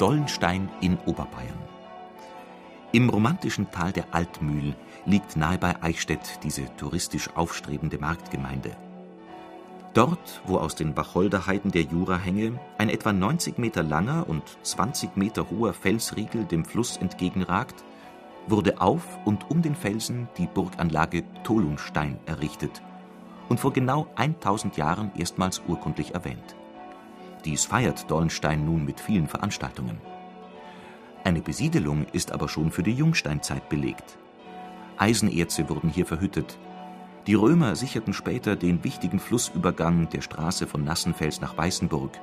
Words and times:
Dollenstein 0.00 0.70
in 0.80 0.96
Oberbayern. 1.04 1.58
Im 2.90 3.10
romantischen 3.10 3.70
Tal 3.70 3.92
der 3.92 4.06
Altmühl 4.12 4.74
liegt 5.04 5.36
nahe 5.36 5.58
bei 5.58 5.82
Eichstätt 5.82 6.42
diese 6.42 6.74
touristisch 6.76 7.28
aufstrebende 7.36 7.98
Marktgemeinde. 7.98 8.74
Dort, 9.92 10.40
wo 10.46 10.56
aus 10.56 10.74
den 10.74 10.96
Wacholderheiden 10.96 11.70
der 11.70 11.82
Jurahänge 11.82 12.58
ein 12.78 12.88
etwa 12.88 13.12
90 13.12 13.58
Meter 13.58 13.82
langer 13.82 14.26
und 14.26 14.42
20 14.62 15.18
Meter 15.18 15.50
hoher 15.50 15.74
Felsriegel 15.74 16.44
dem 16.44 16.64
Fluss 16.64 16.96
entgegenragt, 16.96 17.84
wurde 18.46 18.80
auf 18.80 19.18
und 19.26 19.50
um 19.50 19.60
den 19.60 19.74
Felsen 19.74 20.30
die 20.38 20.46
Burganlage 20.46 21.24
Tolunstein 21.42 22.18
errichtet 22.24 22.80
und 23.50 23.60
vor 23.60 23.74
genau 23.74 24.06
1000 24.16 24.78
Jahren 24.78 25.10
erstmals 25.14 25.60
urkundlich 25.68 26.14
erwähnt 26.14 26.56
dies 27.44 27.64
feiert 27.64 28.10
Dollenstein 28.10 28.64
nun 28.64 28.84
mit 28.84 29.00
vielen 29.00 29.26
Veranstaltungen. 29.26 29.98
Eine 31.24 31.40
Besiedelung 31.40 32.06
ist 32.12 32.32
aber 32.32 32.48
schon 32.48 32.70
für 32.70 32.82
die 32.82 32.94
Jungsteinzeit 32.94 33.68
belegt. 33.68 34.18
Eisenerze 34.96 35.68
wurden 35.68 35.90
hier 35.90 36.06
verhüttet. 36.06 36.58
Die 37.26 37.34
Römer 37.34 37.76
sicherten 37.76 38.12
später 38.12 38.56
den 38.56 38.82
wichtigen 38.84 39.18
Flussübergang 39.18 40.08
der 40.08 40.22
Straße 40.22 40.66
von 40.66 40.84
Nassenfels 40.84 41.40
nach 41.40 41.56
Weißenburg. 41.56 42.18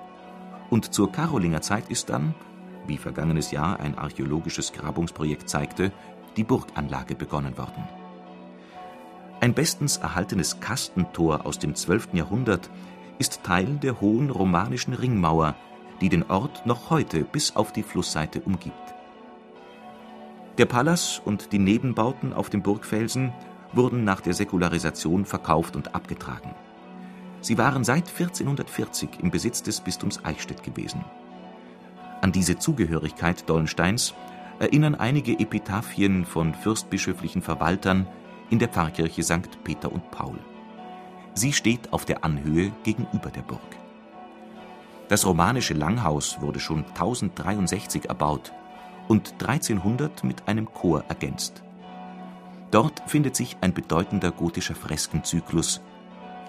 Und 0.70 0.94
zur 0.94 1.12
Karolingerzeit 1.12 1.90
ist 1.90 2.10
dann, 2.10 2.34
wie 2.88 2.98
vergangenes 2.98 3.52
Jahr 3.52 3.80
ein 3.80 3.98
archäologisches 3.98 4.74
Grabungsprojekt 4.74 5.50
zeigte, 5.50 5.92
die 6.36 6.44
Burganlage 6.44 7.16
begonnen 7.16 7.58
worden. 7.58 7.88
Ein 9.40 9.54
bestens 9.54 9.98
erhaltenes 9.98 10.60
Kastentor 10.60 11.46
aus 11.46 11.60
dem 11.60 11.76
12. 11.76 12.10
Jahrhundert 12.14 12.70
ist 13.20 13.44
Teil 13.44 13.78
der 13.82 14.02
hohen 14.02 14.30
romanischen 14.30 14.94
Ringmauer, 14.94 15.56
die 16.02 16.10
den 16.10 16.30
Ort 16.30 16.66
noch 16.66 16.90
heute 16.90 17.24
bis 17.24 17.56
auf 17.56 17.74
die 17.74 17.84
Flussseite 17.84 18.42
umgibt. 18.42 18.76
Der 20.58 20.66
Palas 20.66 21.22
und 21.24 21.52
die 21.52 21.60
Nebenbauten 21.60 22.34
auf 22.34 22.50
dem 22.50 22.62
Burgfelsen 22.64 23.32
wurden 23.74 24.04
nach 24.04 24.22
der 24.22 24.34
Säkularisation 24.34 25.26
verkauft 25.26 25.76
und 25.76 25.94
abgetragen. 25.94 26.56
Sie 27.42 27.58
waren 27.58 27.84
seit 27.84 28.10
1440 28.10 29.10
im 29.22 29.30
Besitz 29.30 29.62
des 29.62 29.82
Bistums 29.82 30.24
Eichstätt 30.26 30.64
gewesen. 30.64 31.06
An 32.22 32.32
diese 32.32 32.58
Zugehörigkeit 32.58 33.48
Dollensteins 33.48 34.16
erinnern 34.60 34.96
einige 34.96 35.40
Epitaphien 35.40 36.26
von 36.26 36.56
fürstbischöflichen 36.56 37.44
Verwaltern 37.44 38.08
in 38.50 38.58
der 38.58 38.70
Pfarrkirche 38.70 39.22
St. 39.22 39.64
Peter 39.64 39.92
und 39.92 40.10
Paul. 40.10 40.40
Sie 41.38 41.54
steht 41.54 41.94
auf 41.94 42.04
der 42.04 42.24
Anhöhe 42.24 42.72
gegenüber 42.82 43.30
der 43.30 43.44
Burg. 43.44 43.62
Das 45.08 45.24
romanische 45.24 45.76
Langhaus 45.76 46.42
wurde 46.42 46.60
schon 46.60 46.84
1063 46.84 48.10
erbaut 48.10 48.54
und 49.08 49.34
1300 49.34 50.24
mit 50.24 50.48
einem 50.48 50.74
Chor 50.74 51.04
ergänzt. 51.10 51.62
Dort 52.72 53.04
findet 53.06 53.36
sich 53.36 53.56
ein 53.62 53.76
bedeutender 53.76 54.32
gotischer 54.32 54.74
Freskenzyklus. 54.74 55.80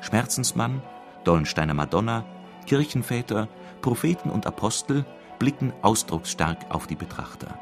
Schmerzensmann, 0.00 0.80
Dollensteiner 1.22 1.74
Madonna, 1.74 2.24
Kirchenväter, 2.64 3.46
Propheten 3.82 4.30
und 4.30 4.46
Apostel 4.46 5.04
blicken 5.38 5.74
ausdrucksstark 5.82 6.64
auf 6.70 6.86
die 6.86 6.96
Betrachter. 6.96 7.58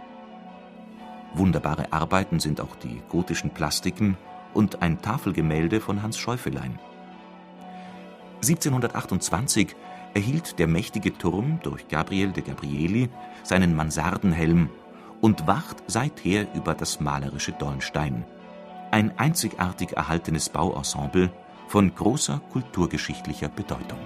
Wunderbare 1.35 1.93
Arbeiten 1.93 2.39
sind 2.39 2.61
auch 2.61 2.77
die 2.77 3.03
gotischen 3.09 3.51
Plastiken 3.51 4.17
und 4.55 4.81
ein 4.81 5.03
Tafelgemälde 5.03 5.81
von 5.81 6.05
Hans 6.05 6.19
Schäufelein. 6.19 6.79
1728 8.37 9.75
erhielt 10.15 10.59
der 10.59 10.67
mächtige 10.67 11.17
Turm 11.17 11.61
durch 11.63 11.89
Gabriel 11.89 12.33
de 12.33 12.43
Gabrieli 12.43 13.09
seinen 13.43 13.75
Mansardenhelm 13.75 14.71
und 15.21 15.47
wacht 15.47 15.83
seither 15.87 16.47
über 16.55 16.75
das 16.75 17.01
malerische 17.01 17.53
Dollenstein. 17.53 18.25
Ein 18.91 19.19
einzigartig 19.19 19.93
erhaltenes 19.93 20.49
Bauensemble 20.49 21.31
von 21.69 21.95
großer 21.95 22.41
kulturgeschichtlicher 22.53 23.49
Bedeutung 23.49 23.99